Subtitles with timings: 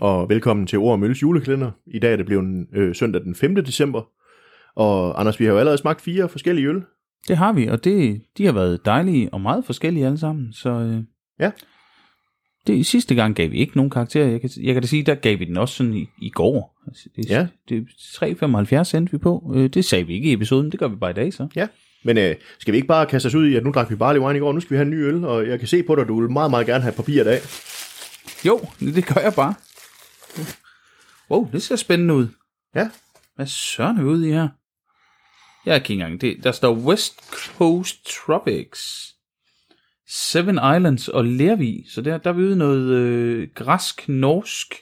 [0.00, 1.70] og velkommen til Ord og Mølles julekalender.
[1.86, 3.54] I dag er det blevet øh, søndag den 5.
[3.54, 4.02] december,
[4.76, 6.82] og Anders, vi har jo allerede smagt fire forskellige øl.
[7.28, 10.52] Det har vi, og det, de har været dejlige og meget forskellige alle sammen.
[10.52, 11.02] Så øh,
[11.40, 11.50] Ja.
[12.66, 14.26] det, sidste gang gav vi ikke nogen karakterer.
[14.26, 16.76] Jeg kan, jeg kan da sige, der gav vi den også sådan i, i går.
[16.86, 17.46] Altså, det, Ja.
[17.68, 19.52] det, 3,75 sendte vi på.
[19.56, 21.48] Øh, det sagde vi ikke i episoden, det gør vi bare i dag så.
[21.56, 21.66] Ja,
[22.04, 24.20] men øh, skal vi ikke bare kaste os ud i, at nu drak vi barley
[24.20, 25.94] wine i går, nu skal vi have en ny øl, og jeg kan se på
[25.94, 27.38] dig, at du vil meget, meget gerne have papiret af.
[28.46, 29.54] Jo, det gør jeg bare.
[31.30, 32.28] Wow, det ser spændende ud.
[32.74, 32.90] Ja,
[33.36, 34.48] Hvad søren er ude i her?
[35.66, 36.20] Jeg kan ikke engang.
[36.20, 39.12] Det, der står West Coast Tropics.
[40.08, 41.84] Seven Islands og Lervig.
[41.88, 44.74] Så der, der er vi ude noget øh, græsk-norsk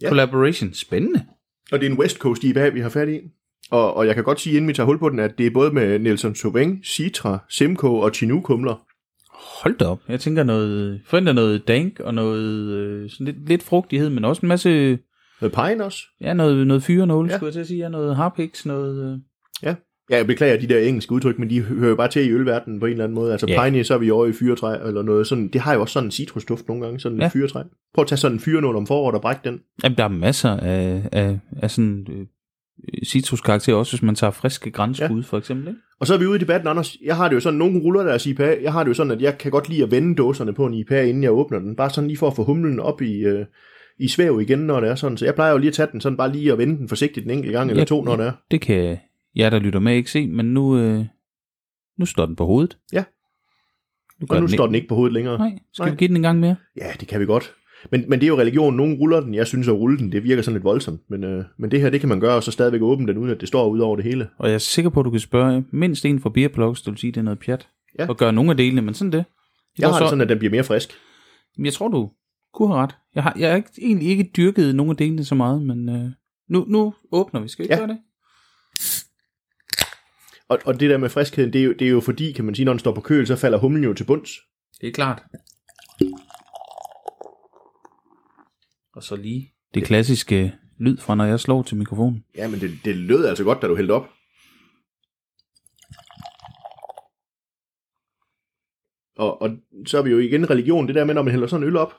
[0.00, 0.08] ja.
[0.08, 0.74] collaboration.
[0.74, 1.26] Spændende.
[1.72, 3.20] og det er en West Coast IPA, vi har fat i.
[3.70, 5.50] Og, og jeg kan godt sige, inden vi tager hul på den, at det er
[5.50, 8.85] både med Nelson Sauvin, Citra, Simcoe og Chinook-kumler.
[9.62, 9.98] Hold da op.
[10.08, 12.42] Jeg tænker noget, forventer noget dank og noget
[12.72, 14.98] øh, sådan lidt, lidt frugtighed, men også en masse,
[15.40, 15.98] Med pine også.
[16.20, 17.36] ja, noget, noget fyrenåle, Ja.
[17.36, 17.78] skulle jeg til at sige.
[17.78, 19.12] Ja, noget harpix, noget...
[19.12, 19.18] Øh,
[19.62, 19.74] Ja.
[20.10, 22.80] Ja, jeg beklager de der engelske udtryk, men de hører jo bare til i ølverdenen
[22.80, 23.32] på en eller anden måde.
[23.32, 23.64] Altså Ja.
[23.64, 25.48] pine, så er vi over i fyretræ eller noget sådan.
[25.48, 27.28] Det har jo også sådan en citrusduft nogle gange, sådan en Ja.
[27.28, 27.62] fyretræ.
[27.94, 29.60] Prøv at tage sådan en fyrenål om foråret og brække den.
[29.84, 32.06] Jamen, der er masser af, af, af sådan
[33.04, 35.26] citruskarakterer, også hvis man tager friske grænskud, ja.
[35.26, 35.68] for eksempel.
[35.68, 35.80] Ikke?
[36.00, 36.96] Og så er vi ude i debatten, Anders.
[37.04, 38.56] Jeg har det jo sådan, nogen ruller deres IPA.
[38.62, 40.74] Jeg har det jo sådan, at jeg kan godt lide at vende dåserne på en
[40.74, 41.76] IPA, inden jeg åbner den.
[41.76, 43.46] Bare sådan lige for at få humlen op i, øh,
[43.98, 45.16] i svæv igen, når det er sådan.
[45.16, 47.24] Så jeg plejer jo lige at tage den sådan, bare lige at vende den forsigtigt
[47.24, 48.32] en enkelt gang eller Ja, to, når det er.
[48.50, 48.98] Det kan
[49.36, 51.04] jeg, der lytter med, ikke se, men nu, øh,
[51.98, 52.78] nu står den på hovedet.
[52.92, 53.04] Ja.
[54.20, 55.38] Nu Og nu står den ikke på hovedet længere.
[55.38, 55.90] Nej, skal Nej.
[55.90, 56.56] vi give den en gang mere?
[56.76, 57.52] Ja, det kan vi godt.
[57.90, 58.76] Men, men det er jo religion.
[58.76, 59.34] Nogen ruller den.
[59.34, 61.00] Jeg synes at rulle den, det virker sådan lidt voldsomt.
[61.10, 63.30] Men, øh, men det her, det kan man gøre, og så stadigvæk åbne den, uden
[63.30, 64.28] at det står ud over det hele.
[64.38, 66.98] Og jeg er sikker på, at du kan spørge mindst en fra Beerplugs, der vil
[66.98, 67.68] sige, at det er noget pjat.
[67.98, 68.08] Ja.
[68.08, 69.24] Og gøre nogle af delene, men sådan det.
[69.78, 70.90] Jeg Og har så- det sådan, at den bliver mere frisk.
[71.56, 72.10] Men Jeg tror, du
[72.54, 72.94] kunne have ret.
[73.14, 76.10] Jeg har, jeg har ikke, egentlig ikke dyrket nogle af delene så meget, men øh,
[76.48, 77.48] nu, nu åbner vi.
[77.48, 77.78] Skal vi ikke Ja.
[77.80, 77.98] gøre det?
[80.48, 82.54] Og, og det der med friskheden, det er, jo, det er jo fordi, kan man
[82.54, 84.30] sige, når den står på køl, så falder humlen jo til bunds.
[84.80, 85.22] Det er klart.
[88.96, 92.24] Og så lige det klassiske lyd fra, når jeg slår til mikrofonen.
[92.36, 94.08] Ja, men det, det lød altså godt, da du hældte op.
[99.16, 99.50] Og, og
[99.86, 101.76] så er vi jo igen religion, det der med, når man hælder sådan en øl
[101.76, 101.92] op,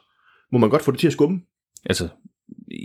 [0.51, 1.41] må man godt få det til at skumme.
[1.85, 2.07] Altså,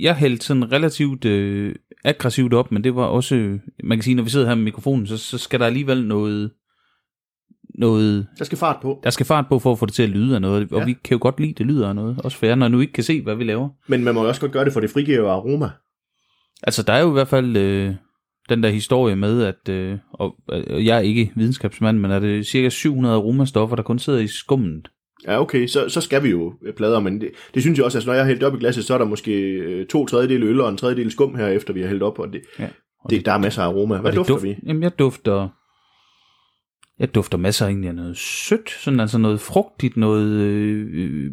[0.00, 1.74] jeg hældte sådan relativt øh,
[2.04, 4.64] aggressivt op, men det var også, øh, man kan sige, når vi sidder her med
[4.64, 6.50] mikrofonen, så, så skal der alligevel noget,
[7.74, 9.00] noget, Der skal fart på.
[9.04, 10.84] der skal fart på for at få det til at lyde af noget, og Ja.
[10.84, 12.92] vi kan jo godt lide, det lyder af noget, også for jer, når nu ikke
[12.92, 13.68] kan se, hvad vi laver.
[13.88, 15.70] Men man må jo også godt gøre det, for det frigiver aroma.
[16.62, 17.94] Altså, der er jo i hvert fald øh,
[18.48, 22.46] den der historie med, at, øh, og, og jeg er ikke videnskabsmand, men er det
[22.46, 24.88] cirka 700 aromastoffer, der kun sidder i skummet.
[25.26, 27.98] Ja, okay, så, så skal vi jo øh, plader, men det, det synes jeg også,
[27.98, 30.46] altså når jeg har hældt op i glasset, så er der måske øh, to tredjedele
[30.46, 32.68] øl og en tredjedel skum her, efter vi har hældt op, og det, Ja.
[33.04, 33.96] Og det, der er masser af aroma.
[33.98, 34.56] Hvad det dufter duft, vi?
[34.66, 35.48] Jamen, jeg dufter...
[37.02, 41.30] Jeg dufter masser egentlig af noget sødt, sådan altså noget frugtigt, noget øh, øh,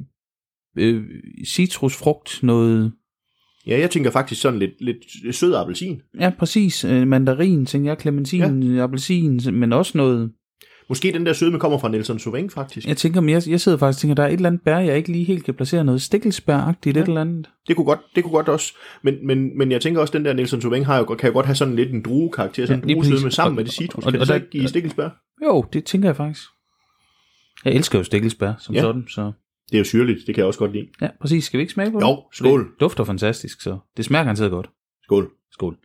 [0.78, 1.04] øh,
[1.48, 2.92] citrusfrugt, noget...
[3.68, 6.02] Ja, jeg tænker faktisk sådan lidt, lidt sød appelsin.
[6.20, 6.86] Ja, præcis.
[6.86, 8.84] Øh, mandarin, tænker jeg, clementin, ja.
[8.84, 10.32] appelsin, men også noget...
[10.90, 12.88] Måske den der sødme kommer fra Nelson Sauvin, faktisk.
[12.88, 14.98] Jeg tænker, jeg, jeg sidder faktisk og tænker, der er et eller andet bær, jeg
[14.98, 17.02] ikke lige helt kan placere noget stikkelsbær-agtigt, ja.
[17.02, 17.50] et eller andet.
[17.68, 20.34] Det kunne godt, det kunne godt også, men, men, men jeg tænker også, den der
[20.34, 22.98] Nelson Sauvin har jo, kan jo godt have sådan lidt en druekarakter, sådan Ja, en
[22.98, 24.04] druesødme sammen Og- med det citrus.
[24.04, 25.10] og- Og, kan og det så der- ikke give stikkelsbær?
[25.44, 26.50] Jo, det tænker jeg faktisk.
[27.66, 28.80] Jeg elsker jo stikkelsbær som Ja.
[28.80, 28.88] ja.
[28.88, 29.32] sådan, så...
[29.70, 30.90] Det er jo syrligt, det kan jeg også godt lide.
[31.02, 31.44] Ja, præcis.
[31.46, 32.06] Skal vi ikke smage på det?
[32.06, 32.72] Jo, skål.
[32.72, 34.70] Det dufter fantastisk, så det smager garanteret godt.
[35.04, 35.32] Skål.
[35.52, 35.78] Skål.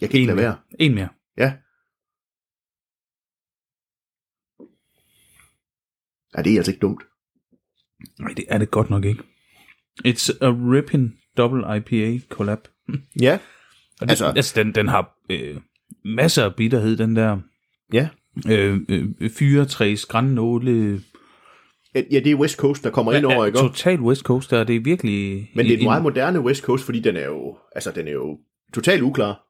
[0.00, 0.58] Jeg kan ikke lade være.
[0.78, 1.08] En mere.
[1.36, 1.52] Ja.
[6.36, 7.02] Ja, det er altså ikke dumt.
[8.18, 9.22] Nej, det er det godt nok ikke.
[10.06, 12.58] It's a ripping double IPA collab.
[13.20, 13.38] Ja, Og
[14.06, 15.56] det, Altså- altså, altså den, den har øh,
[16.04, 17.38] masser af bitterhed, den der
[17.92, 18.08] ja.
[18.50, 21.00] øh, øh, fyretræs, grænnåle.
[21.94, 23.58] Ja, det er West Coast, der kommer ind over, ikke?
[23.58, 25.48] Total West Coast, der det er virkelig...
[25.54, 28.08] Men det er en en- meget moderne West Coast, fordi den er jo, altså den
[28.08, 28.38] er jo
[28.74, 29.46] totalt uklar.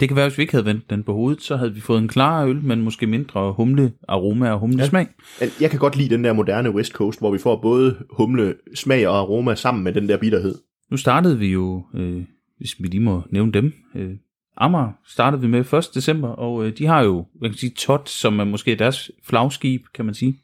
[0.00, 1.98] Det kan være, hvis vi ikke havde vendt den på hovedet, så havde vi fået
[1.98, 5.06] en klarere øl, men måske mindre humle aroma og humle smag.
[5.40, 8.54] Men Jeg kan godt lide den der moderne West Coast, hvor vi får både humle,
[8.74, 10.54] smag og aroma sammen med den der bitterhed.
[10.90, 12.22] Nu startede vi jo, øh,
[12.58, 14.16] hvis vi lige må nævne dem, øh,
[14.56, 15.90] Amager startede vi med 1.
[15.94, 19.82] december, og øh, de har jo, man kan sige, Tot, som er måske deres flagskib,
[19.94, 20.40] kan man sige.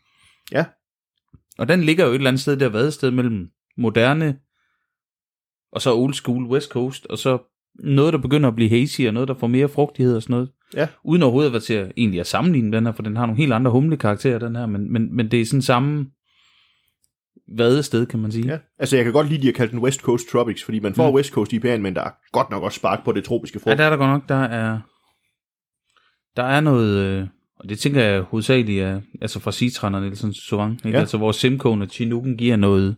[0.52, 0.64] Ja.
[1.58, 4.38] Og den ligger jo et eller andet sted, der et sted mellem moderne,
[5.72, 7.38] og så old school West Coast, og så
[7.74, 10.50] noget, der begynder at blive hazy, og noget, der får mere frugtighed og sådan noget.
[10.74, 10.88] Ja.
[11.04, 13.40] Uden overhovedet at være til at, egentlig at sammenligne den her, for den har nogle
[13.40, 16.06] helt andre humle karakterer, den her, men, men, men det er sådan samme
[17.48, 18.46] vadested, kan man sige.
[18.46, 18.58] Ja.
[18.78, 20.94] Altså, jeg kan godt lide, at de har kaldt den West Coast Tropics, fordi man
[20.94, 21.14] får Mm.
[21.16, 23.70] West Coast IPA'en, men der er godt nok også spark på det tropiske frugt.
[23.70, 24.78] Ja, der er der godt nok, der er,
[26.36, 27.26] der er noget, øh,
[27.58, 30.88] og det tænker jeg hovedsageligt er, altså fra Citron og Nielsen Sauvin, ikke?
[30.88, 30.98] Ja.
[30.98, 32.96] altså hvor Simcoen og Chinooken giver noget,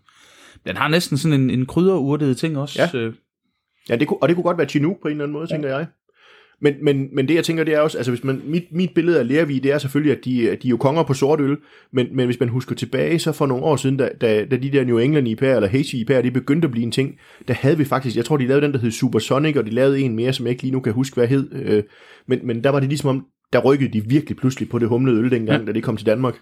[0.67, 2.83] den har næsten sådan en, en krydderurtet ting også.
[2.95, 2.99] Ja.
[2.99, 3.15] Øh,
[3.89, 5.55] Ja, det kunne, og det kunne godt være Chinook på en eller anden måde, ja.
[5.55, 5.87] tænker jeg.
[6.61, 9.19] Men, men, men det jeg tænker, det er også, altså hvis man, mit, mit billede
[9.19, 11.57] af Lervig, det er selvfølgelig, at de, at de er jo konger på sort øl,
[11.93, 14.71] men, men hvis man husker tilbage, så for nogle år siden, da, da, da de
[14.73, 17.15] der New England IPA'er, eller Hazy IPA'er, de begyndte at blive en ting,
[17.49, 20.01] der havde vi faktisk, jeg tror, de lavede den, der hed Supersonic, og de lavede
[20.01, 21.83] en mere, som jeg ikke lige nu kan huske, hvad hed, øh,
[22.27, 25.19] men, men der var det ligesom om, der rykkede de virkelig pludselig på det humlede
[25.19, 25.59] øl dengang, Ja.
[25.59, 25.65] ja.
[25.65, 26.35] da det kom til Danmark.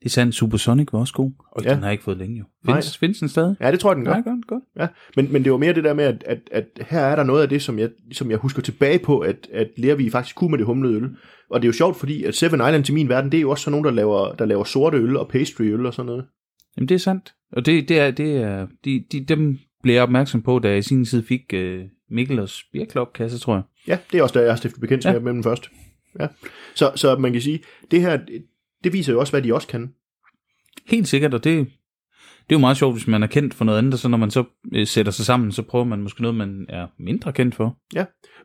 [0.00, 1.74] Det er sandt, Supersonic var også god, og Ja.
[1.74, 2.44] den har ikke fået længe jo.
[2.66, 3.56] Findes, findes den stadig?
[3.60, 4.12] Ja, det tror jeg, den gør.
[4.12, 4.62] Nej, godt, godt.
[4.78, 4.86] Ja,
[5.16, 7.42] men, men det var mere det der med, at, at, at her er der noget
[7.42, 10.58] af det, som jeg, som jeg husker tilbage på, at, at Lervig faktisk kunne med
[10.58, 11.08] det humlede øl.
[11.50, 13.50] Og det er jo sjovt, fordi at Seven Island til min verden, det er jo
[13.50, 16.24] også sådan nogen, der laver, der laver sorte øl og pastry øl og sådan noget.
[16.76, 20.02] Jamen det er sandt, og det, det er, det er de, de, dem blev jeg
[20.02, 23.62] opmærksom på, da jeg i sin tid fik øh, Mikkel og Bierklop-kasse, tror jeg.
[23.88, 25.18] Ja, det er også der, jeg har stiftet bekendtskab Ja.
[25.18, 25.24] ja.
[25.24, 25.70] med dem først.
[26.20, 26.26] Ja.
[26.74, 27.60] Så, så man kan sige,
[27.90, 28.18] det her,
[28.84, 29.90] det viser jo også, hvad de også kan.
[30.86, 31.66] Helt sikkert, og det,
[32.50, 34.18] det er jo meget sjovt, hvis man er kendt for noget andet, og så når
[34.18, 34.44] man så
[34.74, 37.76] øh, sætter sig sammen, så prøver man måske noget, man er mindre kendt for.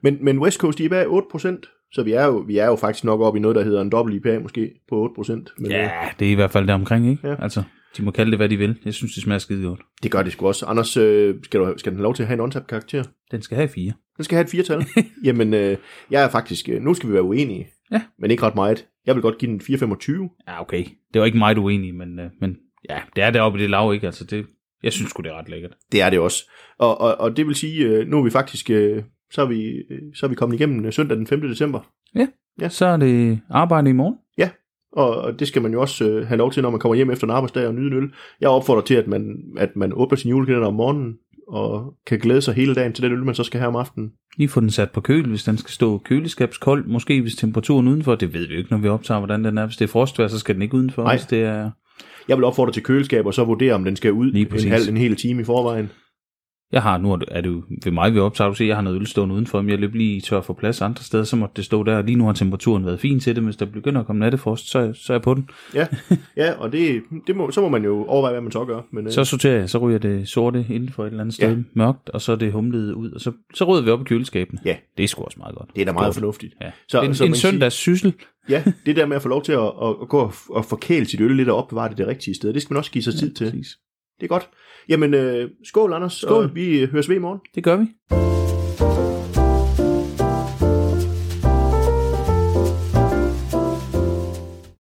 [0.03, 3.03] Men, men West Coast IPA er 8%, så vi er, jo, vi er jo faktisk
[3.03, 5.31] nok oppe i noget, der hedder en dobbelt IPA måske på 8%.
[5.31, 7.27] Men øh, Ja, det er i hvert fald der omkring, ikke?
[7.27, 7.43] Ja.
[7.43, 7.63] Altså,
[7.97, 8.77] de må kalde det, hvad de vil.
[8.85, 9.81] Jeg synes, det smager skide godt.
[10.03, 10.65] det gør det sgu også.
[10.65, 13.03] Anders, øh, skal, du, skal den have lov til at have en on karakter?
[13.31, 13.93] Den skal have fire.
[14.17, 14.85] Den skal have et firtal.
[15.25, 15.77] Jamen, øh,
[16.11, 16.69] jeg er faktisk...
[16.69, 17.67] Øh, nu skal vi være uenige.
[17.91, 18.01] Ja.
[18.19, 18.87] Men ikke ret meget.
[19.05, 20.43] Jeg vil godt give den 4,25.
[20.47, 20.85] Ja, okay.
[21.13, 22.57] Det var ikke meget uenig, men, øh, men
[22.89, 24.05] ja, det er deroppe i det lav, ikke?
[24.05, 24.45] Altså, det,
[24.83, 25.77] jeg synes sgu, det er ret lækkert.
[25.91, 26.51] Det er det også.
[26.77, 28.69] Og, og, og det vil sige, øh, nu er vi faktisk...
[28.69, 29.83] Øh, så, er vi,
[30.15, 31.41] så er vi kommet igennem søndag den 5.
[31.41, 31.79] december.
[32.15, 32.27] Ja.
[32.69, 34.15] Så er det arbejde i morgen.
[34.95, 37.27] Og, og det skal man jo også have lov til, når man kommer hjem efter
[37.27, 38.13] en arbejdsdag og nyde en øl.
[38.41, 41.17] Jeg opfordrer til, at man, at man åbner sin julekalender om morgenen,
[41.47, 44.11] og kan glæde sig hele dagen til den øl, man så skal have om aftenen.
[44.37, 46.85] Lige få den sat på køl, hvis den skal stå køleskabskold.
[46.85, 49.65] Måske hvis temperaturen udenfor, det ved vi jo ikke, når vi optager, hvordan den er.
[49.65, 51.03] Hvis det er frostvejr, så skal den ikke udenfor.
[51.03, 51.15] Nej.
[51.15, 51.71] Hvis det er...
[52.27, 54.89] Jeg vil opfordre til køleskab, og så vurdere, om den skal ud Lige en, halv,
[54.89, 55.89] en hel time i forvejen.
[56.75, 58.99] Jeg har, nu er det, jo ved mig, vi optager, du se, jeg har noget
[58.99, 61.65] øl stående udenfor, men jeg løb lige tør for plads andre steder, så måtte det
[61.65, 62.01] stå der.
[62.01, 64.93] Lige nu har temperaturen været fin til det, hvis der begynder at komme nattefrost, så,
[64.93, 65.49] så er jeg på den.
[65.73, 65.87] Ja,
[66.37, 68.81] ja og det, det må, så må man jo overveje, hvad man så gør.
[68.93, 71.49] Men, øh, Så sorterer jeg, så ryger det sorte inden for et eller andet sted,
[71.49, 71.63] Ja.
[71.73, 74.59] mørkt, og så er det humlet ud, og så, så rydder vi op i køleskabene.
[74.65, 74.75] Ja.
[74.97, 75.69] Det er sgu også meget godt.
[75.75, 76.15] det er da meget Godt.
[76.15, 76.53] fornuftigt.
[76.61, 76.71] Ja.
[76.87, 78.13] Så- en, så en søndags syssel.
[78.49, 81.05] Ja, det der med at få lov til at, at, at gå og, og forkæle
[81.05, 83.13] sit øl lidt og opbevare det det rigtige sted, det skal man også give sig
[83.13, 83.45] tid til.
[83.51, 83.67] Præcis.
[84.19, 84.49] Det er godt.
[84.89, 86.43] Jamen, øh, skål Anders, Skål.
[86.43, 87.39] og vi øh, høres ved i morgen.
[87.55, 87.85] Det gør vi.